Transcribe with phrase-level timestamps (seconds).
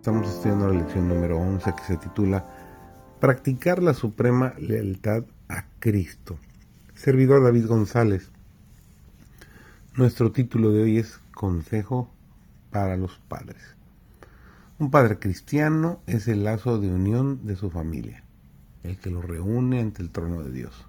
[0.00, 2.46] Estamos estudiando la lección número 11 que se titula
[3.20, 6.38] Practicar la suprema lealtad a Cristo.
[6.94, 8.30] Servidor David González.
[9.96, 12.10] Nuestro título de hoy es Consejo
[12.70, 13.76] para los padres.
[14.78, 18.24] Un padre cristiano es el lazo de unión de su familia,
[18.82, 20.86] el que lo reúne ante el trono de Dios.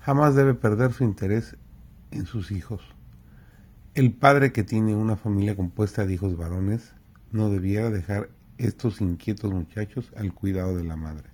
[0.00, 1.56] Jamás debe perder su interés
[2.10, 2.82] en sus hijos.
[3.94, 6.94] El padre que tiene una familia compuesta de hijos varones
[7.34, 11.28] no debiera dejar estos inquietos muchachos al cuidado de la madre.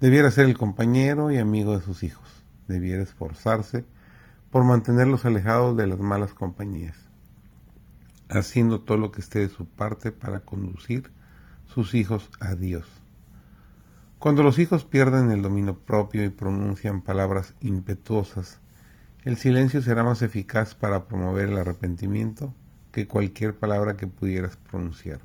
[0.00, 2.44] Debiera ser el compañero y amigo de sus hijos.
[2.68, 3.84] Debiera esforzarse
[4.50, 6.96] por mantenerlos alejados de las malas compañías,
[8.28, 11.10] haciendo todo lo que esté de su parte para conducir
[11.66, 12.86] sus hijos a Dios.
[14.20, 18.60] Cuando los hijos pierden el dominio propio y pronuncian palabras impetuosas,
[19.24, 22.54] el silencio será más eficaz para promover el arrepentimiento
[22.92, 25.20] que cualquier palabra que pudieras pronunciar.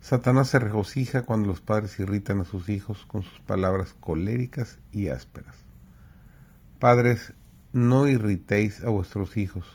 [0.00, 5.08] Satanás se regocija cuando los padres irritan a sus hijos con sus palabras coléricas y
[5.08, 5.54] ásperas.
[6.78, 7.34] Padres,
[7.74, 9.66] no irritéis a vuestros hijos,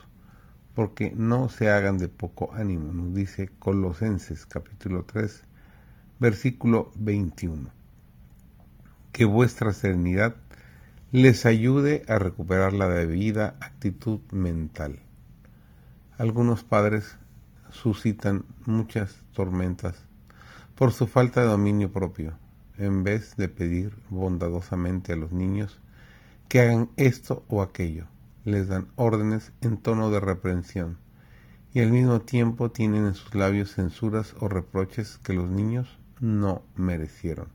[0.74, 5.44] porque no se hagan de poco ánimo, nos dice Colosenses capítulo 3,
[6.18, 7.70] versículo 21.
[9.12, 10.34] Que vuestra serenidad
[11.12, 15.05] les ayude a recuperar la debida actitud mental
[16.18, 17.16] algunos padres
[17.70, 19.96] suscitan muchas tormentas
[20.74, 22.38] por su falta de dominio propio,
[22.78, 25.78] en vez de pedir bondadosamente a los niños
[26.48, 28.06] que hagan esto o aquello.
[28.44, 30.98] Les dan órdenes en tono de reprensión
[31.74, 36.62] y al mismo tiempo tienen en sus labios censuras o reproches que los niños no
[36.76, 37.48] merecieron.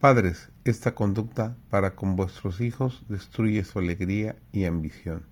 [0.00, 5.24] Padres, esta conducta para con vuestros hijos destruye su alegría y ambición.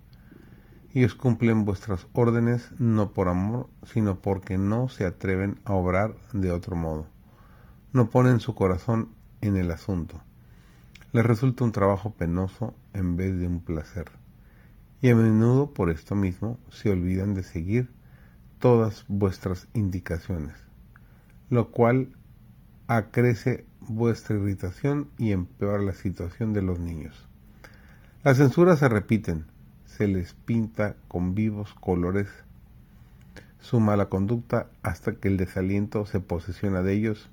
[0.93, 6.51] Ellos cumplen vuestras órdenes no por amor, sino porque no se atreven a obrar de
[6.51, 7.05] otro modo.
[7.93, 9.09] No ponen su corazón
[9.41, 10.21] en el asunto.
[11.11, 14.11] Les resulta un trabajo penoso en vez de un placer.
[15.01, 17.91] Y a menudo por esto mismo se olvidan de seguir
[18.59, 20.55] todas vuestras indicaciones,
[21.49, 22.15] lo cual
[22.87, 27.27] acrece vuestra irritación y empeora la situación de los niños.
[28.23, 29.45] Las censuras se repiten,
[29.99, 32.29] se les pinta con vivos colores
[33.59, 37.29] su mala conducta hasta que el desaliento se posesiona de ellos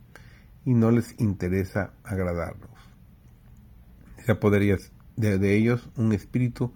[0.64, 2.72] y no les interesa agradarlos.
[4.24, 4.78] Se apodera
[5.14, 6.72] de, de ellos un espíritu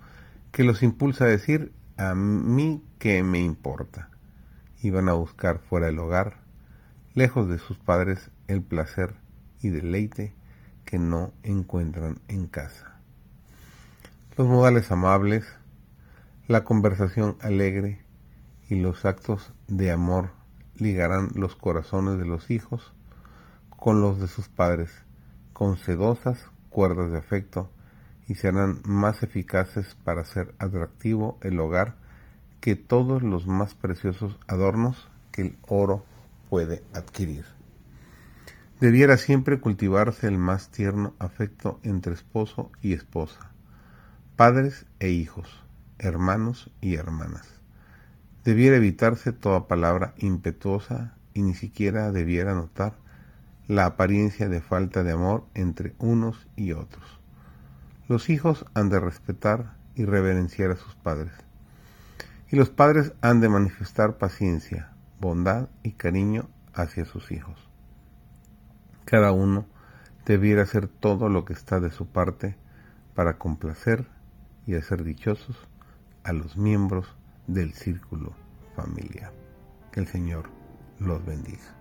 [0.52, 4.10] que los impulsa a decir a mí que me importa
[4.80, 6.36] y van a buscar fuera del hogar,
[7.14, 9.16] lejos de sus padres, el placer
[9.60, 10.34] y deleite
[10.84, 13.00] que no encuentran en casa.
[14.36, 15.44] Los modales amables,
[16.50, 18.00] la conversación alegre
[18.68, 20.30] y los actos de amor
[20.74, 22.92] ligarán los corazones de los hijos
[23.68, 24.90] con los de sus padres,
[25.52, 27.70] con sedosas cuerdas de afecto,
[28.26, 31.94] y serán más eficaces para hacer atractivo el hogar
[32.60, 36.04] que todos los más preciosos adornos que el oro
[36.48, 37.44] puede adquirir.
[38.80, 43.52] Debiera siempre cultivarse el más tierno afecto entre esposo y esposa,
[44.34, 45.62] padres e hijos,
[46.00, 47.46] hermanos y hermanas.
[48.44, 52.94] Debiera evitarse toda palabra impetuosa y ni siquiera debiera notar
[53.68, 57.20] la apariencia de falta de amor entre unos y otros.
[58.08, 61.32] Los hijos han de respetar y reverenciar a sus padres.
[62.50, 67.68] Y los padres han de manifestar paciencia, bondad y cariño hacia sus hijos.
[69.04, 69.66] Cada uno
[70.24, 72.56] debiera hacer todo lo que está de su parte
[73.14, 74.06] para complacer
[74.66, 75.68] y hacer dichosos
[76.30, 77.06] a los miembros
[77.48, 78.32] del círculo
[78.76, 79.32] familiar.
[79.90, 80.48] Que el Señor
[81.00, 81.79] los bendiga.